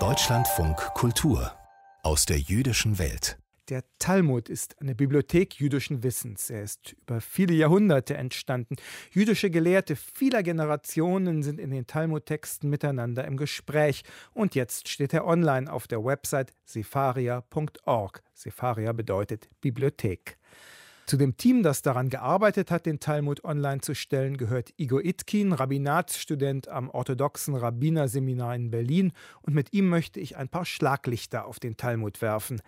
Deutschlandfunk 0.00 0.76
Kultur 0.94 1.52
aus 2.02 2.26
der 2.26 2.40
jüdischen 2.40 2.98
Welt. 2.98 3.38
Der 3.68 3.84
Talmud 4.00 4.48
ist 4.48 4.80
eine 4.80 4.96
Bibliothek 4.96 5.60
jüdischen 5.60 6.02
Wissens. 6.02 6.50
Er 6.50 6.64
ist 6.64 6.96
über 7.02 7.20
viele 7.20 7.54
Jahrhunderte 7.54 8.16
entstanden. 8.16 8.74
Jüdische 9.12 9.48
Gelehrte 9.48 9.94
vieler 9.94 10.42
Generationen 10.42 11.44
sind 11.44 11.60
in 11.60 11.70
den 11.70 11.86
Talmudtexten 11.86 12.68
miteinander 12.68 13.24
im 13.26 13.36
Gespräch. 13.36 14.02
Und 14.32 14.56
jetzt 14.56 14.88
steht 14.88 15.14
er 15.14 15.24
online 15.24 15.72
auf 15.72 15.86
der 15.86 16.04
Website 16.04 16.52
sefaria.org. 16.64 18.24
Sefaria 18.34 18.92
bedeutet 18.92 19.48
Bibliothek. 19.60 20.36
Zu 21.06 21.18
dem 21.18 21.36
Team, 21.36 21.62
das 21.62 21.82
daran 21.82 22.08
gearbeitet 22.08 22.70
hat, 22.70 22.86
den 22.86 22.98
Talmud 22.98 23.44
online 23.44 23.82
zu 23.82 23.94
stellen, 23.94 24.38
gehört 24.38 24.72
Igor 24.78 25.04
Itkin, 25.04 25.52
Rabbinatsstudent 25.52 26.68
am 26.68 26.88
orthodoxen 26.88 27.54
Rabbinerseminar 27.54 28.54
in 28.56 28.70
Berlin. 28.70 29.12
Und 29.42 29.54
mit 29.54 29.74
ihm 29.74 29.90
möchte 29.90 30.18
ich 30.18 30.38
ein 30.38 30.48
paar 30.48 30.64
Schlaglichter 30.64 31.44
auf 31.44 31.60
den 31.60 31.76
Talmud 31.76 32.22
werfen. 32.22 32.62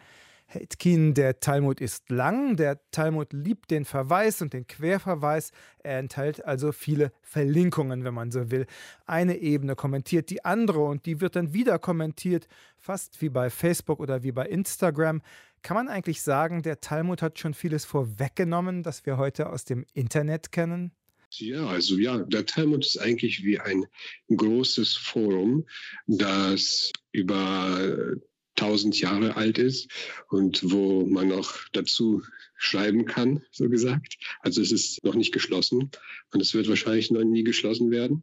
Herr 0.48 0.62
Itkin, 0.62 1.14
der 1.14 1.40
Talmud 1.40 1.80
ist 1.80 2.08
lang, 2.08 2.56
der 2.56 2.80
Talmud 2.92 3.32
liebt 3.32 3.72
den 3.72 3.84
Verweis 3.84 4.40
und 4.40 4.52
den 4.52 4.68
Querverweis, 4.68 5.50
er 5.82 5.98
enthält 5.98 6.44
also 6.44 6.70
viele 6.70 7.10
Verlinkungen, 7.20 8.04
wenn 8.04 8.14
man 8.14 8.30
so 8.30 8.48
will. 8.52 8.66
Eine 9.06 9.38
Ebene 9.38 9.74
kommentiert 9.74 10.30
die 10.30 10.44
andere 10.44 10.84
und 10.84 11.04
die 11.04 11.20
wird 11.20 11.34
dann 11.34 11.52
wieder 11.52 11.80
kommentiert, 11.80 12.46
fast 12.78 13.20
wie 13.20 13.28
bei 13.28 13.50
Facebook 13.50 13.98
oder 13.98 14.22
wie 14.22 14.30
bei 14.30 14.46
Instagram. 14.46 15.20
Kann 15.62 15.74
man 15.76 15.88
eigentlich 15.88 16.22
sagen, 16.22 16.62
der 16.62 16.80
Talmud 16.80 17.22
hat 17.22 17.40
schon 17.40 17.52
vieles 17.52 17.84
vorweggenommen, 17.84 18.84
das 18.84 19.04
wir 19.04 19.16
heute 19.16 19.50
aus 19.50 19.64
dem 19.64 19.84
Internet 19.94 20.52
kennen? 20.52 20.92
Ja, 21.32 21.66
also 21.66 21.98
ja, 21.98 22.18
der 22.18 22.46
Talmud 22.46 22.86
ist 22.86 22.98
eigentlich 22.98 23.42
wie 23.42 23.58
ein 23.58 23.84
großes 24.28 24.94
Forum, 24.94 25.66
das 26.06 26.92
über 27.10 28.16
tausend 28.56 29.00
Jahre 29.00 29.36
alt 29.36 29.58
ist 29.58 29.88
und 30.28 30.60
wo 30.70 31.06
man 31.06 31.28
noch 31.28 31.68
dazu 31.72 32.22
schreiben 32.56 33.04
kann, 33.04 33.42
so 33.50 33.68
gesagt. 33.68 34.16
Also 34.40 34.62
es 34.62 34.72
ist 34.72 35.04
noch 35.04 35.14
nicht 35.14 35.32
geschlossen 35.32 35.90
und 36.32 36.40
es 36.40 36.54
wird 36.54 36.68
wahrscheinlich 36.68 37.10
noch 37.10 37.22
nie 37.22 37.44
geschlossen 37.44 37.90
werden. 37.90 38.22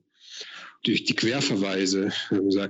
Durch 0.84 1.06
die 1.06 1.16
Querverweise, 1.16 2.12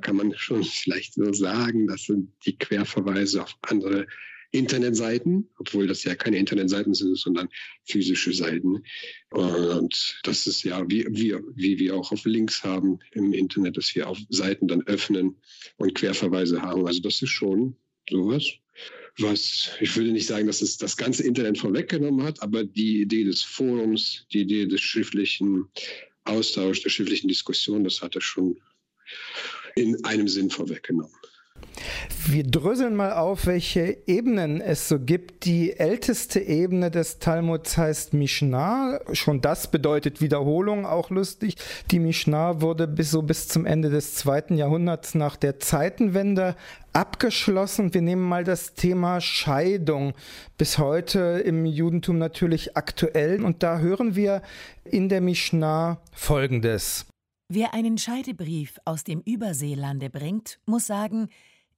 kann 0.01 0.15
man 0.17 0.37
schon 0.37 0.63
vielleicht 0.63 1.15
so 1.15 1.33
sagen, 1.33 1.87
das 1.87 2.03
sind 2.03 2.31
die 2.45 2.57
Querverweise 2.57 3.41
auf 3.41 3.57
andere 3.61 4.05
Internetseiten, 4.53 5.49
obwohl 5.57 5.87
das 5.87 6.03
ja 6.03 6.15
keine 6.15 6.37
Internetseiten 6.37 6.93
sind, 6.93 7.17
sondern 7.17 7.49
physische 7.85 8.31
Seiten. 8.31 8.83
Und 9.31 10.19
das 10.23 10.45
ist 10.45 10.63
ja, 10.63 10.87
wie, 10.89 11.05
wie, 11.09 11.35
wie 11.55 11.79
wir 11.79 11.95
auch 11.95 12.11
auf 12.11 12.23
Links 12.25 12.63
haben 12.63 12.99
im 13.13 13.33
Internet, 13.33 13.77
dass 13.77 13.93
wir 13.95 14.07
auf 14.07 14.19
Seiten 14.29 14.67
dann 14.67 14.83
öffnen 14.83 15.35
und 15.77 15.95
Querverweise 15.95 16.61
haben. 16.61 16.85
Also 16.85 17.01
das 17.01 17.21
ist 17.23 17.31
schon 17.31 17.75
sowas, 18.07 18.45
was, 19.17 19.71
ich 19.79 19.95
würde 19.95 20.11
nicht 20.11 20.27
sagen, 20.27 20.45
dass 20.45 20.61
es 20.61 20.77
das 20.77 20.97
ganze 20.97 21.23
Internet 21.23 21.57
vorweggenommen 21.57 22.23
hat, 22.23 22.41
aber 22.43 22.63
die 22.63 23.01
Idee 23.01 23.23
des 23.23 23.41
Forums, 23.41 24.27
die 24.33 24.41
Idee 24.41 24.67
des 24.67 24.81
schriftlichen 24.81 25.67
Austauschs, 26.25 26.83
der 26.83 26.89
schriftlichen 26.89 27.27
Diskussion, 27.27 27.83
das 27.83 28.01
hat 28.01 28.15
er 28.15 28.21
schon 28.21 28.59
in 29.75 30.03
einem 30.05 30.27
Sinn 30.27 30.51
vorweggenommen. 30.51 31.15
Wir 32.25 32.43
dröseln 32.43 32.95
mal 32.95 33.13
auf, 33.13 33.45
welche 33.47 33.97
Ebenen 34.07 34.61
es 34.61 34.87
so 34.87 34.99
gibt. 34.99 35.45
Die 35.45 35.77
älteste 35.77 36.39
Ebene 36.39 36.89
des 36.89 37.19
Talmuds 37.19 37.77
heißt 37.77 38.13
Mishnah. 38.13 38.99
Schon 39.11 39.41
das 39.41 39.69
bedeutet 39.69 40.21
Wiederholung, 40.21 40.85
auch 40.85 41.09
lustig. 41.09 41.55
Die 41.91 41.99
Mishnah 41.99 42.61
wurde 42.61 42.87
bis 42.87 43.11
so 43.11 43.21
bis 43.21 43.47
zum 43.47 43.65
Ende 43.65 43.89
des 43.89 44.15
zweiten 44.15 44.55
Jahrhunderts 44.55 45.15
nach 45.15 45.35
der 45.35 45.59
Zeitenwende 45.59 46.55
abgeschlossen. 46.93 47.93
Wir 47.93 48.01
nehmen 48.01 48.23
mal 48.23 48.43
das 48.43 48.73
Thema 48.73 49.19
Scheidung. 49.19 50.13
Bis 50.57 50.77
heute 50.77 51.41
im 51.45 51.65
Judentum 51.65 52.17
natürlich 52.19 52.77
aktuell. 52.77 53.43
Und 53.43 53.63
da 53.63 53.79
hören 53.79 54.15
wir 54.15 54.41
in 54.85 55.09
der 55.09 55.21
Mishnah 55.21 55.99
Folgendes. 56.13 57.05
Wer 57.49 57.73
einen 57.73 57.97
Scheidebrief 57.97 58.79
aus 58.85 59.03
dem 59.03 59.21
Überseelande 59.21 60.09
bringt, 60.09 60.59
muss 60.65 60.87
sagen, 60.87 61.29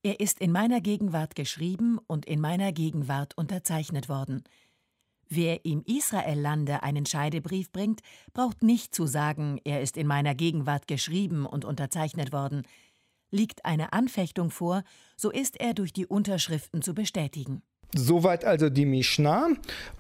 er 0.06 0.20
ist 0.20 0.40
in 0.40 0.52
meiner 0.52 0.82
Gegenwart 0.82 1.36
geschrieben 1.36 1.98
und 2.06 2.28
in 2.28 2.40
meiner 2.40 2.72
Gegenwart 2.72 3.36
unterzeichnet 3.36 4.08
worden. 4.08 4.44
Wer 5.28 5.66
im 5.66 5.82
Israellande 5.84 6.84
einen 6.84 7.08
Scheidebrief 7.08 7.72
bringt, 7.72 8.02
braucht 8.32 8.62
nicht 8.62 8.94
zu 8.94 9.08
sagen, 9.08 9.60
er 9.64 9.82
ist 9.82 9.98
in 9.98 10.06
meiner 10.06 10.36
Gegenwart 10.36 10.88
geschrieben 10.88 11.48
und 11.48 11.66
unterzeichnet 11.66 12.32
worden. 12.32 12.68
Liegt 13.32 13.66
eine 13.66 13.94
Anfechtung 13.94 14.52
vor, 14.52 14.84
so 15.18 15.32
ist 15.32 15.60
er 15.60 15.74
durch 15.74 15.92
die 15.92 16.06
Unterschriften 16.06 16.84
zu 16.84 16.94
bestätigen. 16.94 17.64
Soweit 17.94 18.46
also 18.46 18.70
die 18.70 18.86
Mishnah. 18.86 19.50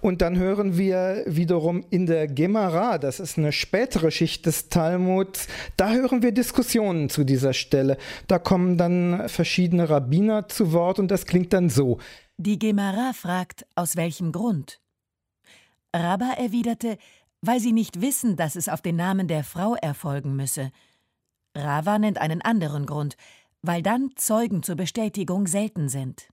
Und 0.01 0.21
dann 0.21 0.37
hören 0.37 0.77
wir 0.77 1.23
wiederum 1.27 1.85
in 1.89 2.05
der 2.05 2.27
Gemara, 2.27 2.97
das 2.97 3.19
ist 3.19 3.37
eine 3.37 3.51
spätere 3.51 4.11
Schicht 4.11 4.45
des 4.45 4.69
Talmuds, 4.69 5.47
da 5.77 5.91
hören 5.91 6.21
wir 6.21 6.31
Diskussionen 6.31 7.09
zu 7.09 7.23
dieser 7.23 7.53
Stelle. 7.53 7.97
Da 8.27 8.39
kommen 8.39 8.77
dann 8.77 9.29
verschiedene 9.29 9.89
Rabbiner 9.89 10.47
zu 10.47 10.73
Wort 10.73 10.99
und 10.99 11.09
das 11.09 11.25
klingt 11.25 11.53
dann 11.53 11.69
so. 11.69 11.99
Die 12.37 12.59
Gemara 12.59 13.13
fragt, 13.13 13.65
aus 13.75 13.95
welchem 13.95 14.31
Grund? 14.31 14.81
Rabba 15.95 16.33
erwiderte, 16.37 16.97
weil 17.41 17.59
sie 17.59 17.71
nicht 17.71 18.01
wissen, 18.01 18.35
dass 18.35 18.55
es 18.55 18.67
auf 18.67 18.81
den 18.81 18.97
Namen 18.97 19.27
der 19.27 19.43
Frau 19.43 19.75
erfolgen 19.75 20.35
müsse. 20.35 20.71
Rava 21.55 21.97
nennt 21.99 22.19
einen 22.19 22.41
anderen 22.41 22.85
Grund, 22.85 23.15
weil 23.61 23.81
dann 23.81 24.11
Zeugen 24.15 24.63
zur 24.63 24.75
Bestätigung 24.75 25.47
selten 25.47 25.87
sind. 25.87 26.27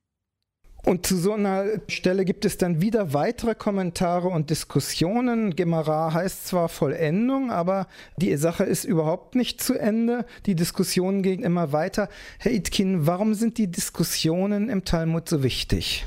Und 0.84 1.06
zu 1.06 1.16
so 1.16 1.32
einer 1.32 1.66
Stelle 1.88 2.24
gibt 2.24 2.44
es 2.44 2.58
dann 2.58 2.80
wieder 2.80 3.14
weitere 3.14 3.54
Kommentare 3.54 4.28
und 4.28 4.50
Diskussionen. 4.50 5.54
Gemara 5.54 6.12
heißt 6.12 6.48
zwar 6.48 6.68
Vollendung, 6.68 7.52
aber 7.52 7.86
die 8.16 8.36
Sache 8.36 8.64
ist 8.64 8.84
überhaupt 8.84 9.36
nicht 9.36 9.62
zu 9.62 9.74
Ende. 9.74 10.26
Die 10.44 10.56
Diskussionen 10.56 11.22
gehen 11.22 11.44
immer 11.44 11.72
weiter. 11.72 12.08
Herr 12.38 12.52
Itkin, 12.52 13.06
warum 13.06 13.34
sind 13.34 13.58
die 13.58 13.70
Diskussionen 13.70 14.68
im 14.68 14.84
Talmud 14.84 15.28
so 15.28 15.44
wichtig? 15.44 16.04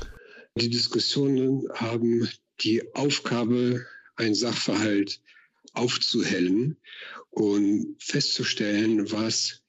Die 0.56 0.68
Diskussionen 0.68 1.66
haben 1.74 2.28
die 2.60 2.82
Aufgabe, 2.94 3.86
ein 4.16 4.34
Sachverhalt 4.34 5.20
aufzuhellen 5.72 6.76
und 7.36 7.96
festzustellen, 7.98 9.12
was 9.12 9.60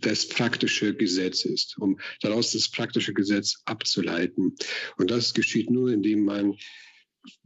das 0.00 0.28
praktische 0.28 0.94
Gesetz 0.94 1.44
ist, 1.44 1.76
um 1.76 1.98
daraus 2.20 2.52
das 2.52 2.70
praktische 2.70 3.12
Gesetz 3.12 3.62
abzuleiten. 3.64 4.54
Und 4.96 5.10
das 5.10 5.34
geschieht 5.34 5.68
nur, 5.68 5.90
indem 5.90 6.24
man 6.24 6.56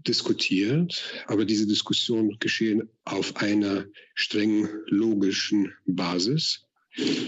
diskutiert, 0.06 1.02
aber 1.28 1.46
diese 1.46 1.66
Diskussionen 1.66 2.36
geschehen 2.40 2.90
auf 3.04 3.36
einer 3.36 3.86
streng 4.14 4.68
logischen 4.88 5.72
Basis. 5.86 6.66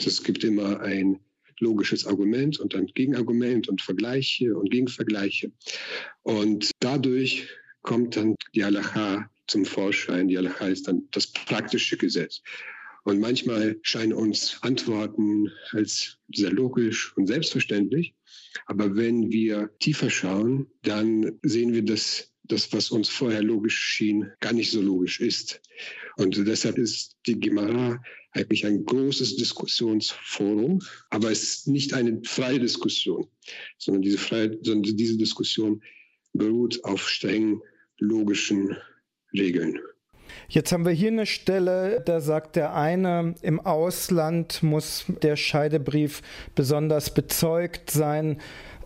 Es 0.05 0.23
gibt 0.23 0.45
immer 0.45 0.81
ein 0.81 1.21
logisches 1.59 2.05
Argument 2.05 2.61
und 2.61 2.75
ein 2.75 2.85
Gegenargument 2.85 3.67
und 3.69 3.81
Vergleiche 3.81 4.55
und 4.55 4.71
Gegenvergleiche. 4.71 5.53
Und 6.23 6.71
dadurch 6.81 7.49
kommt 7.81 8.17
dann 8.17 8.35
die 8.55 8.63
Halacha 8.63 9.31
zum 9.53 9.65
Vorschein. 9.65 10.29
Die 10.29 10.35
ist 10.35 10.89
dann 10.89 11.07
das 11.13 11.27
praktische 11.29 11.97
Gesetz. 11.97 12.43
Und 13.05 13.21
manchmal 13.21 13.79
scheinen 13.83 14.13
uns 14.13 14.59
Antworten 14.63 15.51
als 15.73 16.19
sehr 16.33 16.53
logisch 16.53 17.17
und 17.17 17.27
selbstverständlich. 17.27 18.15
Aber 18.67 18.97
wenn 18.97 19.31
wir 19.31 19.71
tiefer 19.81 20.09
schauen, 20.09 20.67
dann 20.83 21.39
sehen 21.43 21.73
wir, 21.73 21.85
dass 21.85 22.33
das, 22.45 22.73
was 22.73 22.91
uns 22.91 23.09
vorher 23.09 23.43
logisch 23.43 23.79
schien, 23.79 24.31
gar 24.41 24.53
nicht 24.53 24.71
so 24.71 24.81
logisch 24.81 25.21
ist. 25.21 25.61
Und 26.17 26.37
deshalb 26.37 26.79
ist 26.79 27.17
die 27.27 27.39
Gemara 27.39 28.03
eigentlich 28.33 28.65
ein 28.67 28.85
großes 28.85 29.37
Diskussionsforum, 29.37 30.81
aber 31.11 31.31
es 31.31 31.43
ist 31.43 31.69
nicht 31.69 31.95
eine 31.95 32.21
freie 32.25 32.59
Diskussion, 32.59 33.27
sondern 33.79 34.03
diese, 34.03 34.19
freie, 34.19 34.59
sondern 34.63 34.97
diese 34.97 35.17
Diskussion 35.17 35.83
beruht 36.33 36.83
auf 36.85 37.09
streng 37.09 37.61
logischen 37.99 38.77
Regeln. 39.33 39.79
Jetzt 40.49 40.73
haben 40.73 40.85
wir 40.85 40.93
hier 40.93 41.09
eine 41.09 41.27
Stelle, 41.27 42.03
da 42.05 42.21
sagt 42.21 42.57
der 42.57 42.75
eine, 42.75 43.35
im 43.43 43.61
Ausland 43.61 44.63
muss 44.63 45.05
der 45.23 45.37
Scheidebrief 45.37 46.23
besonders 46.55 47.15
bezeugt 47.15 47.91
sein, 47.91 48.41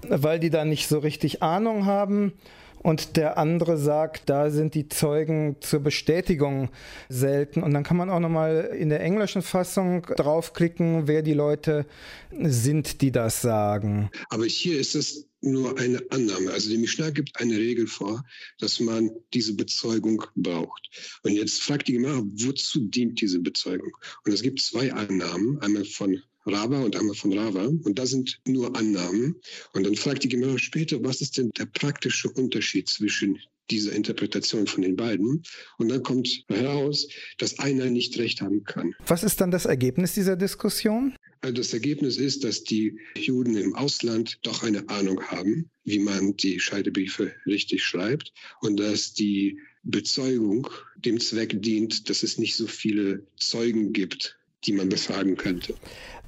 weil 0.08 0.38
die 0.38 0.50
da 0.50 0.64
nicht 0.64 0.88
so 0.88 0.98
richtig 0.98 1.42
Ahnung 1.42 1.86
haben. 1.86 2.32
Und 2.78 3.16
der 3.16 3.36
andere 3.36 3.78
sagt, 3.78 4.30
da 4.30 4.50
sind 4.50 4.74
die 4.74 4.88
Zeugen 4.88 5.56
zur 5.60 5.80
Bestätigung 5.80 6.68
selten. 7.08 7.64
Und 7.64 7.74
dann 7.74 7.82
kann 7.82 7.96
man 7.96 8.10
auch 8.10 8.20
nochmal 8.20 8.70
in 8.78 8.90
der 8.90 9.00
englischen 9.00 9.42
Fassung 9.42 10.02
draufklicken, 10.02 11.08
wer 11.08 11.22
die 11.22 11.34
Leute 11.34 11.86
sind, 12.30 13.00
die 13.00 13.10
das 13.10 13.42
sagen. 13.42 14.08
Aber 14.28 14.44
hier 14.44 14.78
ist 14.78 14.94
es 14.94 15.25
nur 15.40 15.78
eine 15.78 16.02
Annahme. 16.10 16.50
Also 16.50 16.70
die 16.70 16.78
Mishnah 16.78 17.10
gibt 17.10 17.38
eine 17.40 17.56
Regel 17.56 17.86
vor, 17.86 18.24
dass 18.58 18.80
man 18.80 19.10
diese 19.34 19.54
Bezeugung 19.54 20.22
braucht. 20.34 20.88
Und 21.22 21.32
jetzt 21.32 21.62
fragt 21.62 21.88
die 21.88 21.92
Gemara, 21.92 22.22
wozu 22.24 22.80
dient 22.80 23.20
diese 23.20 23.40
Bezeugung? 23.40 23.96
Und 24.24 24.32
es 24.32 24.42
gibt 24.42 24.60
zwei 24.60 24.92
Annahmen, 24.92 25.58
einmal 25.60 25.84
von 25.84 26.22
Rava 26.46 26.82
und 26.82 26.96
einmal 26.96 27.16
von 27.16 27.36
Rava. 27.36 27.66
Und 27.66 27.98
da 27.98 28.06
sind 28.06 28.40
nur 28.46 28.76
Annahmen. 28.76 29.36
Und 29.72 29.84
dann 29.84 29.96
fragt 29.96 30.24
die 30.24 30.28
Gemara 30.28 30.58
später, 30.58 31.02
was 31.02 31.20
ist 31.20 31.36
denn 31.36 31.50
der 31.50 31.66
praktische 31.66 32.30
Unterschied 32.30 32.88
zwischen 32.88 33.38
dieser 33.70 33.92
Interpretation 33.92 34.66
von 34.66 34.82
den 34.82 34.96
beiden. 34.96 35.42
Und 35.78 35.88
dann 35.88 36.02
kommt 36.02 36.44
heraus, 36.48 37.08
dass 37.38 37.58
einer 37.58 37.86
nicht 37.86 38.18
recht 38.18 38.40
haben 38.40 38.64
kann. 38.64 38.94
Was 39.06 39.22
ist 39.22 39.40
dann 39.40 39.50
das 39.50 39.66
Ergebnis 39.66 40.14
dieser 40.14 40.36
Diskussion? 40.36 41.14
Also 41.42 41.54
das 41.54 41.72
Ergebnis 41.72 42.16
ist, 42.16 42.44
dass 42.44 42.64
die 42.64 42.98
Juden 43.16 43.56
im 43.56 43.74
Ausland 43.74 44.38
doch 44.42 44.62
eine 44.62 44.88
Ahnung 44.88 45.22
haben, 45.22 45.70
wie 45.84 45.98
man 45.98 46.36
die 46.36 46.58
Scheidebriefe 46.58 47.34
richtig 47.46 47.84
schreibt 47.84 48.32
und 48.60 48.78
dass 48.78 49.12
die 49.12 49.60
Bezeugung 49.84 50.68
dem 50.96 51.20
Zweck 51.20 51.62
dient, 51.62 52.10
dass 52.10 52.22
es 52.22 52.38
nicht 52.38 52.56
so 52.56 52.66
viele 52.66 53.24
Zeugen 53.36 53.92
gibt, 53.92 54.36
die 54.64 54.72
man 54.72 54.88
befragen 54.88 55.36
könnte. 55.36 55.74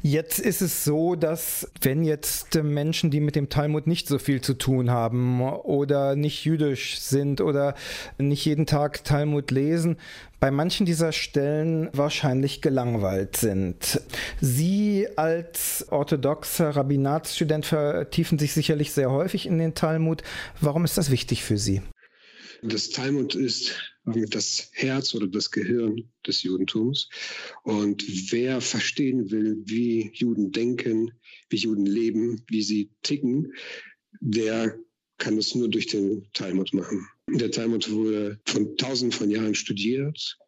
Jetzt 0.00 0.38
ist 0.38 0.60
es 0.60 0.84
so, 0.84 1.16
dass 1.16 1.69
wenn 1.80 2.04
jetzt 2.04 2.54
Menschen, 2.54 3.10
die 3.10 3.19
mit 3.19 3.34
dem 3.34 3.48
Talmud 3.48 3.88
nicht 3.88 4.06
so 4.06 4.20
viel 4.20 4.40
zu 4.40 4.54
tun 4.54 4.90
haben 4.90 5.42
oder 5.42 6.14
nicht 6.14 6.44
jüdisch 6.44 7.00
sind 7.00 7.40
oder 7.40 7.75
nicht 8.16 8.44
jeden 8.44 8.64
Tag 8.64 9.02
Talmud 9.02 9.50
lesen, 9.50 9.96
bei 10.38 10.52
manchen 10.52 10.86
dieser 10.86 11.10
Stellen 11.10 11.88
wahrscheinlich 11.92 12.62
gelangweilt 12.62 13.36
sind. 13.36 14.00
Sie 14.40 15.08
als 15.16 15.86
orthodoxer 15.90 16.70
Rabbinatsstudent 16.70 17.66
vertiefen 17.66 18.38
sich 18.38 18.52
sicherlich 18.52 18.92
sehr 18.92 19.10
häufig 19.10 19.46
in 19.46 19.58
den 19.58 19.75
Talmud. 19.75 20.22
Warum 20.60 20.84
ist 20.84 20.96
das 20.96 21.10
wichtig 21.10 21.42
für 21.42 21.58
Sie? 21.58 21.82
Das 22.62 22.90
Talmud 22.90 23.34
ist 23.34 23.75
das 24.31 24.70
Herz 24.72 25.14
oder 25.14 25.26
das 25.26 25.50
Gehirn 25.50 26.08
des 26.26 26.43
Judentums. 26.43 27.08
Und 27.62 28.05
wer 28.32 28.60
verstehen 28.60 29.31
will, 29.31 29.62
wie 29.64 30.10
Juden 30.14 30.52
denken, 30.52 31.12
wie 31.50 31.56
Juden 31.56 31.87
leben, 31.87 32.43
wie 32.49 32.62
sie 32.62 32.90
ticken, 33.02 33.52
der 34.20 34.78
kann 35.19 35.37
das 35.37 35.55
nur 35.55 35.69
durch 35.69 35.87
den 35.87 36.26
Talmud 36.32 36.72
machen. 36.72 37.06
Der 37.31 37.50
Talmud 37.50 37.90
wurde 37.90 38.38
von 38.46 38.76
tausenden 38.76 39.16
von 39.16 39.31
Jahren 39.31 39.55
studiert 39.55 40.38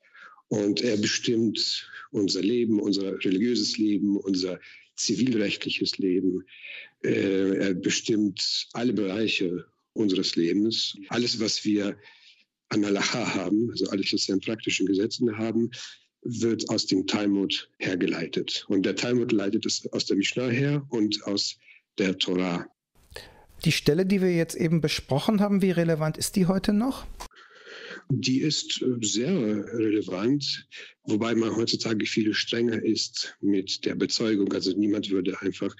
und 0.48 0.80
er 0.80 0.96
bestimmt 0.96 1.88
unser 2.10 2.42
Leben, 2.42 2.80
unser 2.80 3.22
religiöses 3.24 3.78
Leben, 3.78 4.16
unser 4.16 4.60
zivilrechtliches 4.96 5.98
Leben. 5.98 6.44
Äh, 7.02 7.56
er 7.56 7.74
bestimmt 7.74 8.68
alle 8.72 8.92
Bereiche 8.92 9.66
unseres 9.92 10.36
Lebens. 10.36 10.96
Alles, 11.08 11.40
was 11.40 11.64
wir 11.64 11.96
an 12.70 12.84
Halacha 12.84 13.34
haben, 13.34 13.70
also 13.70 13.86
alles, 13.90 14.12
was 14.12 14.26
wir 14.28 14.34
an 14.34 14.40
praktischen 14.40 14.86
Gesetzen 14.86 15.36
haben, 15.36 15.70
wird 16.22 16.68
aus 16.68 16.86
dem 16.86 17.06
Talmud 17.06 17.70
hergeleitet. 17.78 18.64
Und 18.68 18.84
der 18.84 18.96
Talmud 18.96 19.32
leitet 19.32 19.66
es 19.66 19.86
aus 19.92 20.06
der 20.06 20.16
Mishnah 20.16 20.48
her 20.48 20.86
und 20.90 21.22
aus 21.24 21.58
der 21.98 22.18
Torah. 22.18 22.66
Die 23.64 23.72
Stelle, 23.72 24.06
die 24.06 24.20
wir 24.20 24.34
jetzt 24.34 24.54
eben 24.54 24.80
besprochen 24.80 25.40
haben, 25.40 25.62
wie 25.62 25.70
relevant 25.70 26.16
ist 26.16 26.36
die 26.36 26.46
heute 26.46 26.72
noch? 26.72 27.06
Die 28.08 28.40
ist 28.40 28.82
äh, 28.82 29.06
sehr 29.06 29.32
relevant, 29.32 30.66
wobei 31.04 31.34
man 31.34 31.54
heutzutage 31.56 32.06
viel 32.06 32.34
strenger 32.34 32.82
ist 32.82 33.36
mit 33.40 33.84
der 33.84 33.94
Bezeugung. 33.94 34.52
Also 34.52 34.72
niemand 34.76 35.10
würde 35.10 35.40
einfach 35.40 35.74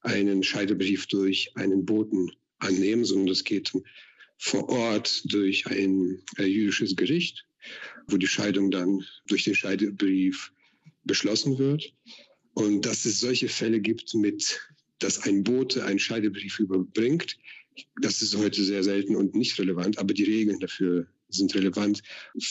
einen 0.00 0.42
Scheidebrief 0.42 1.06
durch 1.06 1.50
einen 1.54 1.84
Boten 1.84 2.30
annehmen, 2.58 3.04
sondern 3.04 3.26
das 3.26 3.44
geht 3.44 3.72
vor 4.38 4.68
Ort 4.68 5.22
durch 5.32 5.66
ein 5.66 6.22
äh, 6.38 6.44
jüdisches 6.44 6.96
Gericht, 6.96 7.44
wo 8.08 8.16
die 8.16 8.26
Scheidung 8.26 8.70
dann 8.70 9.04
durch 9.28 9.44
den 9.44 9.54
Scheidebrief 9.54 10.52
beschlossen 11.04 11.58
wird. 11.58 11.92
Und 12.54 12.86
dass 12.86 13.04
es 13.04 13.20
solche 13.20 13.48
Fälle 13.48 13.80
gibt, 13.80 14.14
mit, 14.14 14.60
dass 14.98 15.20
ein 15.20 15.42
Bote 15.42 15.84
einen 15.84 15.98
Scheidebrief 15.98 16.58
überbringt, 16.58 17.36
das 18.00 18.22
ist 18.22 18.36
heute 18.36 18.64
sehr 18.64 18.82
selten 18.82 19.16
und 19.16 19.34
nicht 19.34 19.58
relevant, 19.58 19.98
aber 19.98 20.14
die 20.14 20.24
Regeln 20.24 20.58
dafür 20.60 21.06
sind 21.28 21.54
relevant, 21.54 22.02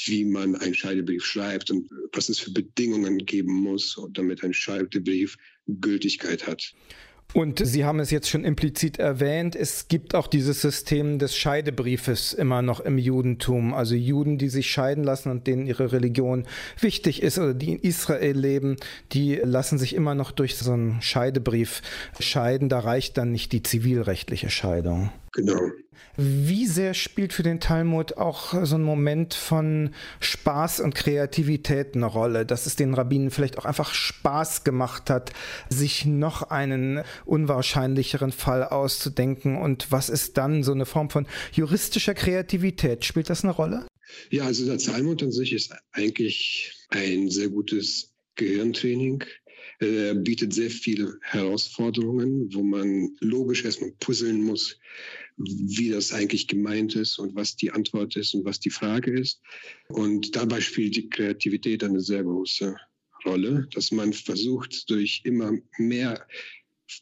wie 0.06 0.26
man 0.26 0.56
einen 0.56 0.76
Scheidebrief 0.76 1.26
schreibt 1.26 1.72
und 1.72 1.90
was 2.12 2.30
es 2.30 2.40
für 2.40 2.52
Bedingungen 2.52 3.26
geben 3.26 3.54
muss, 3.54 4.00
damit 4.12 4.44
ein 4.44 4.54
Scheidebrief 4.54 5.38
Gültigkeit 5.68 6.46
hat. 6.46 6.74
Und 7.34 7.60
Sie 7.66 7.84
haben 7.84 8.00
es 8.00 8.12
jetzt 8.12 8.30
schon 8.30 8.46
implizit 8.46 8.98
erwähnt, 8.98 9.58
es 9.58 9.90
gibt 9.90 10.16
auch 10.16 10.28
dieses 10.28 10.62
System 10.62 11.20
des 11.20 11.36
Scheidebriefes 11.36 12.32
immer 12.32 12.62
noch 12.62 12.80
im 12.80 12.98
Judentum. 12.98 13.74
Also 13.74 13.94
Juden, 13.96 14.38
die 14.38 14.48
sich 14.48 14.72
scheiden 14.72 15.04
lassen 15.04 15.30
und 15.30 15.46
denen 15.46 15.68
ihre 15.68 15.92
Religion 15.92 16.46
wichtig 16.80 17.22
ist 17.22 17.38
oder 17.38 17.54
die 17.54 17.74
in 17.74 17.80
Israel 17.80 18.38
leben, 18.38 18.78
die 19.12 19.36
lassen 19.36 19.78
sich 19.78 19.96
immer 19.96 20.16
noch 20.16 20.32
durch 20.32 20.56
so 20.56 20.72
einen 20.72 21.02
Scheidebrief 21.02 21.82
scheiden. 22.22 22.70
Da 22.70 22.80
reicht 22.80 23.18
dann 23.18 23.34
nicht 23.34 23.52
die 23.52 23.64
zivilrechtliche 23.64 24.50
Scheidung. 24.50 25.12
Genau. 25.36 25.60
Wie 26.16 26.66
sehr 26.66 26.94
spielt 26.94 27.34
für 27.34 27.44
den 27.44 27.60
Talmud 27.60 28.16
auch 28.16 28.66
so 28.66 28.76
ein 28.76 28.84
Moment 28.84 29.34
von 29.34 29.94
Spaß 30.22 30.80
und 30.80 30.96
Kreativität 30.96 31.94
eine 31.94 32.06
Rolle, 32.06 32.46
dass 32.46 32.68
es 32.68 32.78
den 32.78 32.94
Rabbinen 32.94 33.32
vielleicht 33.32 33.58
auch 33.58 33.66
einfach 33.66 33.94
Spaß 33.94 34.64
gemacht 34.64 35.10
hat, 35.10 35.34
sich 35.70 36.06
noch 36.06 36.44
einen 36.44 37.04
unwahrscheinlicheren 37.26 38.32
Fall 38.32 38.64
auszudenken? 38.64 39.58
Und 39.58 39.92
was 39.92 40.08
ist 40.08 40.38
dann 40.38 40.64
so 40.64 40.72
eine 40.72 40.86
Form 40.86 41.10
von 41.10 41.28
juristischer 41.52 42.14
Kreativität? 42.14 43.04
Spielt 43.04 43.30
das 43.30 43.44
eine 43.44 43.52
Rolle? 43.52 43.86
Ja, 44.30 44.46
also 44.46 44.66
der 44.66 44.78
Talmud 44.78 45.22
an 45.22 45.34
sich 45.34 45.52
ist 45.52 45.74
eigentlich 45.92 46.72
ein 46.88 47.30
sehr 47.30 47.50
gutes 47.50 48.14
Gehirntraining. 48.36 49.26
Er 49.80 50.16
bietet 50.16 50.54
sehr 50.54 50.70
viele 50.70 51.18
Herausforderungen, 51.22 52.50
wo 52.54 52.64
man 52.64 53.10
logisch 53.20 53.66
erstmal 53.66 53.92
puzzeln 54.00 54.42
muss 54.42 54.80
wie 55.38 55.90
das 55.90 56.14
eigentlich 56.14 56.48
gemeint 56.48 56.96
ist 56.96 57.20
und 57.20 57.36
was 57.36 57.56
die 57.56 57.72
Antwort 57.72 58.16
ist 58.16 58.34
und 58.34 58.46
was 58.46 58.60
die 58.60 58.70
Frage 58.70 59.12
ist. 59.20 59.42
Und 59.90 60.36
dabei 60.36 60.62
spielt 60.62 60.96
die 60.96 61.10
Kreativität 61.10 61.84
eine 61.84 62.02
sehr 62.02 62.24
große 62.24 62.76
Rolle, 63.26 63.68
dass 63.74 63.92
man 63.92 64.14
versucht, 64.14 64.90
durch 64.90 65.22
immer 65.24 65.54
mehr 65.78 66.26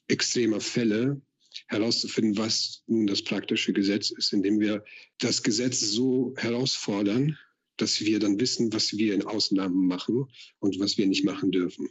extremer 0.08 0.62
Fälle 0.62 1.22
herauszufinden, 1.68 2.38
was 2.38 2.84
nun 2.88 3.08
das 3.08 3.22
praktische 3.22 3.74
Gesetz 3.74 4.10
ist, 4.12 4.34
indem 4.34 4.60
wir 4.60 4.84
das 5.20 5.44
Gesetz 5.44 5.80
so 5.80 6.34
herausfordern, 6.38 7.38
dass 7.78 8.02
wir 8.02 8.20
dann 8.20 8.40
wissen, 8.40 8.72
was 8.74 8.98
wir 8.98 9.14
in 9.14 9.24
Ausnahmen 9.24 9.88
machen 9.88 10.26
und 10.60 10.80
was 10.80 10.98
wir 10.98 11.08
nicht 11.08 11.26
machen 11.26 11.52
dürfen. 11.52 11.90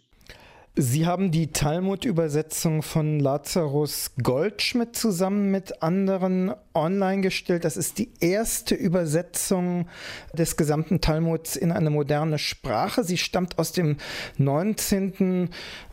Sie 0.74 1.06
haben 1.06 1.30
die 1.30 1.52
Talmud-Übersetzung 1.52 2.82
von 2.82 3.20
Lazarus 3.20 4.12
Goldschmidt 4.23 4.97
zusammen 4.97 5.50
mit 5.50 5.82
anderen 5.82 6.54
online 6.73 7.20
gestellt. 7.20 7.66
Das 7.66 7.76
ist 7.76 7.99
die 7.99 8.11
erste 8.20 8.75
Übersetzung 8.75 9.87
des 10.32 10.56
gesamten 10.56 11.02
Talmuds 11.02 11.56
in 11.56 11.73
eine 11.73 11.90
moderne 11.90 12.38
Sprache. 12.38 13.04
Sie 13.04 13.18
stammt 13.18 13.58
aus 13.58 13.73
dem 13.73 13.99
19. 14.38 15.50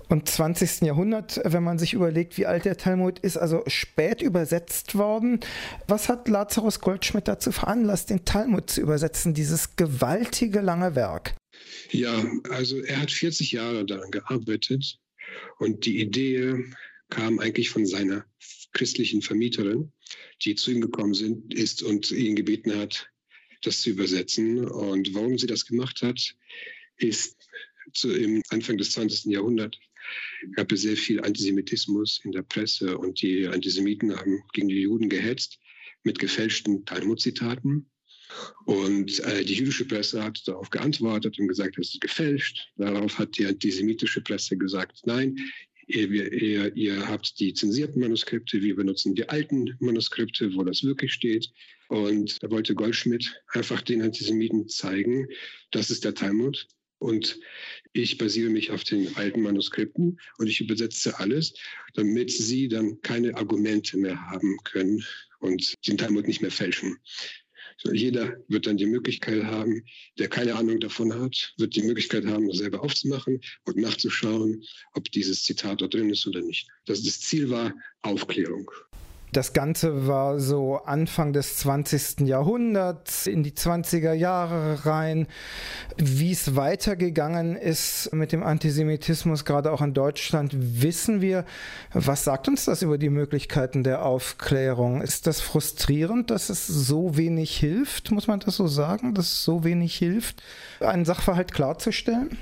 und 0.08 0.30
20. 0.30 0.84
Jahrhundert, 0.84 1.42
wenn 1.44 1.64
man 1.64 1.78
sich 1.78 1.92
überlegt, 1.92 2.38
wie 2.38 2.46
alt 2.46 2.64
der 2.64 2.78
Talmud 2.78 3.20
ist, 3.20 3.36
also 3.36 3.64
spät 3.68 4.22
übersetzt 4.22 4.98
worden. 4.98 5.42
Was 5.90 6.08
hat 6.08 6.30
Lazarus 6.30 6.80
Goldschmidt 6.80 7.28
dazu 7.28 7.52
veranlasst, 7.52 8.12
den 8.12 8.24
Talmud 8.24 8.70
zu 8.70 8.80
übersetzen, 8.80 9.34
dieses 9.34 9.76
gewaltige 9.76 10.62
lange 10.62 10.96
Werk? 10.96 11.36
Ja, 11.92 12.26
also 12.50 12.78
er 12.82 13.02
hat 13.02 13.12
40 13.12 13.52
Jahre 13.52 13.86
daran 13.86 14.12
gearbeitet 14.12 15.00
und 15.58 15.86
die 15.86 16.00
Idee 16.00 16.66
kam 17.10 17.40
eigentlich 17.40 17.70
von 17.70 17.86
seiner 17.86 18.26
christlichen 18.74 19.22
Vermieterin, 19.22 19.92
die 20.44 20.56
zu 20.56 20.72
ihm 20.72 20.82
gekommen 20.82 21.14
sind, 21.14 21.54
ist 21.54 21.84
und 21.84 22.12
ihn 22.12 22.36
gebeten 22.36 22.76
hat, 22.76 23.10
das 23.62 23.82
zu 23.82 23.90
übersetzen. 23.90 24.66
Und 24.66 25.14
warum 25.14 25.38
sie 25.38 25.48
das 25.48 25.66
gemacht 25.66 26.02
hat, 26.02 26.36
ist 26.98 27.36
zu, 27.94 28.12
im 28.12 28.44
Anfang 28.50 28.78
des 28.78 28.92
20. 28.92 29.26
Jahrhunderts 29.26 29.78
gab 30.56 30.72
es 30.72 30.82
sehr 30.82 30.98
viel 30.98 31.22
Antisemitismus 31.22 32.22
in 32.24 32.32
der 32.32 32.44
Presse 32.44 32.98
und 32.98 33.22
die 33.22 33.48
Antisemiten 33.48 34.16
haben 34.16 34.44
gegen 34.54 34.70
die 34.70 34.82
Juden 34.82 35.10
gehetzt 35.10 35.60
mit 36.04 36.20
gefälschten 36.20 36.86
Talmud-Zitaten. 36.86 37.90
Und 38.66 39.20
äh, 39.22 39.44
die 39.44 39.56
jüdische 39.56 39.86
Presse 39.86 40.24
hat 40.24 40.42
darauf 40.48 40.70
geantwortet 40.70 41.40
und 41.40 41.48
gesagt, 41.48 41.78
es 41.78 41.94
ist 41.94 42.02
gefälscht. 42.02 42.72
Darauf 42.78 43.18
hat 43.18 43.38
die 43.38 43.46
antisemitische 43.46 44.22
Presse 44.22 44.58
gesagt, 44.58 45.02
nein, 45.06 45.38
ihr, 45.88 46.32
ihr, 46.32 46.76
ihr 46.76 47.08
habt 47.08 47.40
die 47.40 47.54
zensierten 47.54 48.02
Manuskripte, 48.02 48.62
wir 48.62 48.76
benutzen 48.76 49.16
die 49.16 49.28
alten 49.28 49.76
Manuskripte, 49.80 50.54
wo 50.56 50.64
das 50.64 50.84
wirklich 50.84 51.14
steht. 51.14 51.50
Und 51.88 52.42
da 52.44 52.52
wollte 52.52 52.76
Goldschmidt 52.76 53.42
einfach 53.54 53.82
den 53.82 54.04
Antisemiten 54.04 54.70
zeigen, 54.70 55.28
das 55.72 55.90
ist 55.90 56.06
der 56.06 56.14
Talmud. 56.14 56.68
Und 57.00 57.40
ich 57.94 58.18
basiere 58.18 58.50
mich 58.50 58.72
auf 58.72 58.84
den 58.84 59.16
alten 59.16 59.42
Manuskripten 59.42 60.20
und 60.38 60.48
ich 60.48 60.60
übersetze 60.60 61.18
alles, 61.18 61.54
damit 61.94 62.30
sie 62.30 62.68
dann 62.68 63.02
keine 63.02 63.36
Argumente 63.36 63.98
mehr 63.98 64.20
haben 64.30 64.58
können 64.66 65.04
und 65.40 65.74
den 65.88 65.98
Talmud 65.98 66.28
nicht 66.28 66.42
mehr 66.42 66.52
fälschen. 66.52 66.98
Jeder 67.92 68.38
wird 68.48 68.68
dann 68.68 68.78
die 68.78 68.86
Möglichkeit 68.86 69.44
haben, 69.44 69.84
der 70.18 70.28
keine 70.28 70.56
Ahnung 70.56 70.80
davon 70.80 71.14
hat, 71.14 71.54
wird 71.58 71.76
die 71.76 71.84
Möglichkeit 71.84 72.26
haben, 72.26 72.52
selber 72.52 72.84
aufzumachen 72.84 73.40
und 73.66 73.78
nachzuschauen, 73.78 74.64
ob 74.94 75.10
dieses 75.12 75.44
Zitat 75.44 75.82
dort 75.82 75.94
drin 75.94 76.10
ist 76.10 76.28
oder 76.28 76.42
nicht. 76.42 76.68
Das, 76.86 77.04
das 77.04 77.22
Ziel 77.22 77.50
war 77.50 77.74
Aufklärung. 78.02 78.70
Das 79.32 79.54
Ganze 79.54 80.08
war 80.08 80.40
so 80.40 80.78
Anfang 80.78 81.34
des 81.34 81.58
20. 81.58 82.22
Jahrhunderts, 82.22 83.28
in 83.28 83.44
die 83.44 83.52
20er 83.52 84.14
Jahre 84.14 84.86
rein. 84.86 85.28
Wie 85.98 86.32
es 86.32 86.56
weitergegangen 86.56 87.56
ist 87.56 88.12
mit 88.12 88.32
dem 88.32 88.42
Antisemitismus, 88.42 89.46
gerade 89.46 89.72
auch 89.72 89.82
in 89.82 89.94
Deutschland, 89.94 90.54
wissen 90.56 91.22
wir. 91.22 91.46
Was 91.94 92.24
sagt 92.24 92.48
uns 92.48 92.66
das 92.66 92.82
über 92.82 92.98
die 92.98 93.10
Möglichkeiten 93.10 93.84
der 93.84 94.04
Aufklärung? 94.04 95.02
Ist 95.02 95.28
das 95.28 95.42
frustrierend, 95.42 96.32
dass 96.32 96.50
es 96.50 96.66
so 96.66 97.16
wenig 97.16 97.56
hilft? 97.56 98.10
Muss 98.10 98.28
man 98.28 98.40
das 98.40 98.56
so 98.56 98.68
sagen, 98.68 99.14
dass 99.14 99.32
es 99.32 99.44
so 99.44 99.64
wenig 99.64 99.96
hilft, 99.96 100.42
einen 100.80 101.06
Sachverhalt 101.06 101.54
klarzustellen? 101.54 102.38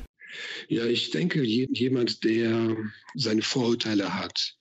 Ja, 0.67 0.85
ich 0.85 1.11
denke, 1.11 1.41
jemand, 1.43 2.23
der 2.23 2.77
seine 3.15 3.41
Vorurteile 3.41 4.13
hat, 4.13 4.57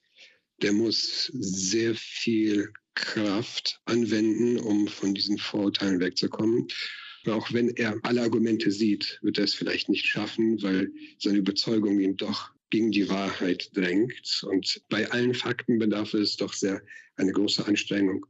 der 0.62 0.72
muss 0.72 1.30
sehr 1.34 1.94
viel 1.94 2.72
Kraft 2.94 3.80
anwenden, 3.84 4.58
um 4.58 4.88
von 4.88 5.14
diesen 5.14 5.38
Vorurteilen 5.38 6.00
wegzukommen. 6.00 6.66
Auch 7.26 7.52
wenn 7.52 7.70
er 7.70 7.98
alle 8.02 8.22
Argumente 8.22 8.70
sieht, 8.70 9.18
wird 9.22 9.38
er 9.38 9.44
es 9.44 9.54
vielleicht 9.54 9.88
nicht 9.88 10.06
schaffen, 10.06 10.62
weil 10.62 10.90
seine 11.18 11.38
Überzeugung 11.38 11.98
ihn 12.00 12.16
doch 12.16 12.50
gegen 12.70 12.90
die 12.90 13.08
Wahrheit 13.08 13.70
drängt. 13.76 14.44
Und 14.48 14.82
bei 14.88 15.10
allen 15.10 15.34
Fakten 15.34 15.78
bedarf 15.78 16.14
es 16.14 16.36
doch 16.36 16.52
sehr 16.52 16.82
eine 17.16 17.32
große 17.32 17.66
Anstrengung. 17.66 18.26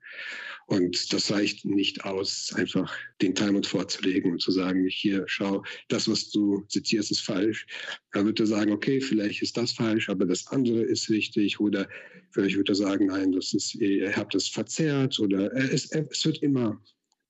Und 0.67 1.13
das 1.13 1.31
reicht 1.31 1.65
nicht 1.65 2.05
aus, 2.05 2.53
einfach 2.57 2.93
den 3.23 3.37
Talmud 3.37 3.67
vorzulegen 3.67 4.33
und 4.33 4.43
zu 4.43 4.51
sagen, 4.51 4.87
hier, 4.89 5.23
schau, 5.27 5.65
das, 5.89 6.09
was 6.09 6.31
du 6.31 6.65
zitierst, 6.69 7.13
ist 7.13 7.21
falsch. 7.21 7.67
Dann 8.13 8.27
wird 8.27 8.41
er 8.41 8.47
sagen, 8.47 8.73
okay, 8.73 9.01
vielleicht 9.01 9.43
ist 9.43 9.57
das 9.57 9.73
falsch, 9.73 10.09
aber 10.09 10.27
das 10.27 10.49
andere 10.49 10.83
ist 10.83 11.09
richtig. 11.09 11.61
Oder 11.61 11.89
vielleicht 12.33 12.57
wird 12.57 12.69
er 12.69 12.75
sagen, 12.75 13.07
nein, 13.07 13.31
das 13.31 13.55
ist, 13.55 13.77
ihr 13.77 14.17
habt 14.17 14.35
es 14.35 14.49
verzerrt. 14.49 15.21
Oder 15.21 15.55
es, 15.55 15.87
es 15.93 16.25
wird 16.25 16.43
immer 16.43 16.83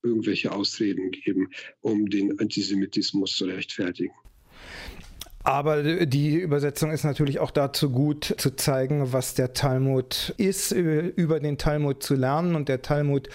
irgendwelche 0.02 0.50
Ausreden 0.52 1.10
geben, 1.10 1.50
um 1.80 2.08
den 2.08 2.38
Antisemitismus 2.38 3.36
zu 3.36 3.44
rechtfertigen. 3.44 4.14
Aber 5.46 6.06
die 6.06 6.34
Übersetzung 6.40 6.90
ist 6.90 7.04
natürlich 7.04 7.38
auch 7.38 7.52
dazu 7.52 7.90
gut, 7.90 8.34
zu 8.36 8.56
zeigen, 8.56 9.12
was 9.12 9.34
der 9.34 9.52
Talmud 9.52 10.34
ist, 10.38 10.72
über 10.72 11.38
den 11.38 11.56
Talmud 11.56 12.02
zu 12.02 12.16
lernen. 12.16 12.56
Und 12.56 12.68
der 12.68 12.82
Talmud 12.82 13.28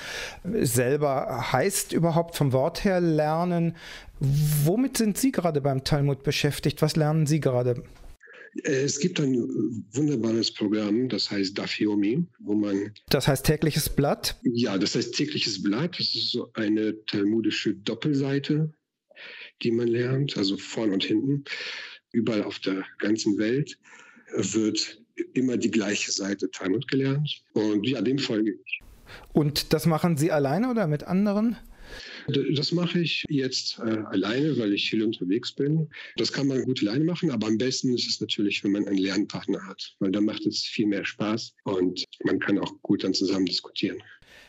selber 0.44 1.53
heißt 1.53 1.94
überhaupt 1.94 2.36
vom 2.36 2.51
Wort 2.51 2.84
her 2.84 3.00
lernen. 3.00 3.77
Womit 4.20 4.98
sind 4.98 5.18
Sie 5.18 5.32
gerade 5.32 5.62
beim 5.62 5.86
Talmud 5.86 6.24
beschäftigt? 6.24 6.82
Was 6.82 6.98
lernen 6.98 7.27
Sie 7.27 7.39
gerade? 7.39 7.82
Es 8.63 9.00
gibt 9.00 9.22
ein 9.22 9.48
wunderbares 9.94 10.53
Programm, 10.53 11.08
das 11.08 11.32
heißt 11.32 11.58
Dafiomi, 11.58 12.25
wo 12.39 12.56
man. 12.56 12.91
Das 13.08 13.30
heißt 13.30 13.46
tägliches 13.46 13.88
Blatt? 13.88 14.38
Ja, 14.44 14.77
das 14.77 14.96
heißt 14.96 15.15
tägliches 15.15 15.63
Blatt. 15.63 15.98
Das 15.98 16.13
ist 16.13 16.34
so 16.34 16.51
eine 16.56 16.94
talmudische 17.06 17.74
Doppelseite, 17.74 18.74
die 19.62 19.72
man 19.72 19.88
lernt, 19.88 20.36
also 20.36 20.58
vorn 20.58 20.91
und 20.91 21.06
hinten 21.06 21.46
überall 22.12 22.44
auf 22.44 22.60
der 22.60 22.84
ganzen 23.00 23.38
Welt 23.38 23.77
wird 24.36 25.01
immer 25.34 25.58
die 25.58 25.72
gleiche 25.72 26.12
Seite 26.12 26.50
Talmud 26.51 26.88
gelernt. 26.88 27.44
Und 27.53 27.88
ja, 27.88 28.01
dem 28.01 28.20
folge 28.20 28.53
ich. 28.53 28.82
Und 29.34 29.74
das 29.74 29.86
machen 29.86 30.18
Sie 30.18 30.32
alleine 30.32 30.70
oder 30.70 30.88
mit 30.88 31.03
anderen? 31.03 31.58
Das 32.56 32.72
mache 32.72 33.00
ich 33.00 33.25
jetzt 33.27 33.80
äh, 33.80 34.03
alleine, 34.06 34.58
weil 34.58 34.74
ich 34.74 34.89
viel 34.89 35.03
unterwegs 35.03 35.51
bin. 35.51 35.89
Das 36.15 36.32
kann 36.32 36.48
man 36.48 36.63
gut 36.63 36.82
alleine 36.82 37.03
machen, 37.03 37.32
aber 37.32 37.48
am 37.48 37.58
besten 37.58 37.94
ist 37.94 38.08
es 38.08 38.22
natürlich, 38.22 38.63
wenn 38.63 38.72
man 38.72 38.88
einen 38.88 38.98
Lernpartner 38.98 39.65
hat, 39.68 39.96
weil 40.00 40.12
dann 40.12 40.25
macht 40.25 40.46
es 40.46 40.62
viel 40.62 40.88
mehr 40.88 41.03
Spaß 41.03 41.53
und 41.63 42.03
man 42.24 42.39
kann 42.39 42.60
auch 42.60 42.74
gut 42.82 43.03
dann 43.03 43.13
zusammen 43.13 43.46
diskutieren. 43.46 44.01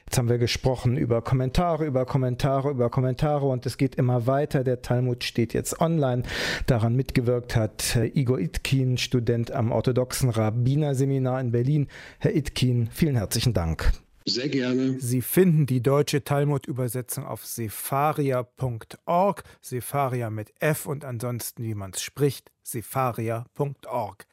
Jetzt 0.06 0.18
haben 0.18 0.28
wir 0.28 0.38
gesprochen 0.38 0.96
über 0.96 1.22
Kommentare, 1.22 1.86
über 1.86 2.04
Kommentare, 2.04 2.70
über 2.70 2.90
Kommentare 2.90 3.46
und 3.46 3.64
es 3.66 3.76
geht 3.78 3.94
immer 3.94 4.26
weiter. 4.26 4.64
Der 4.64 4.82
Talmud 4.82 5.24
steht 5.24 5.54
jetzt 5.54 5.80
online. 5.80 6.22
Daran 6.66 6.94
mitgewirkt 6.96 7.56
hat 7.56 7.98
Igor 8.14 8.38
Itkin, 8.38 8.98
Student 8.98 9.50
am 9.52 9.72
orthodoxen 9.72 10.30
Rabbinerseminar 10.30 11.40
in 11.40 11.52
Berlin. 11.52 11.88
Herr 12.18 12.34
Itkin, 12.34 12.88
vielen 12.92 13.16
herzlichen 13.16 13.54
Dank. 13.54 13.92
Sehr 14.24 14.48
gerne. 14.48 15.00
Sie 15.00 15.20
finden 15.20 15.66
die 15.66 15.82
deutsche 15.82 16.22
Talmud-Übersetzung 16.22 17.26
auf 17.26 17.44
sefaria.org. 17.44 19.42
Sefaria 19.60 20.30
mit 20.30 20.52
F 20.60 20.86
und 20.86 21.04
ansonsten, 21.04 21.64
wie 21.64 21.74
man 21.74 21.90
es 21.92 22.02
spricht, 22.02 22.52
sefaria.org. 22.62 24.26